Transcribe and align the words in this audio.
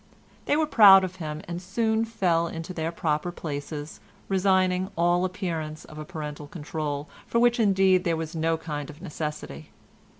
They 0.45 0.57
were 0.57 0.65
proud 0.65 1.03
of 1.03 1.17
him, 1.17 1.43
and 1.47 1.61
soon 1.61 2.05
fell 2.05 2.47
into 2.47 2.73
their 2.73 2.91
proper 2.91 3.31
places, 3.31 3.99
resigning 4.29 4.89
all 4.97 5.25
appearance 5.25 5.85
of 5.85 5.99
a 5.99 6.05
parental 6.05 6.47
control, 6.47 7.07
for 7.27 7.37
which 7.37 7.59
indeed 7.59 8.03
there 8.03 8.17
was 8.17 8.35
no 8.35 8.57
kind 8.57 8.89
of 8.89 8.99
necessity. 8.99 9.69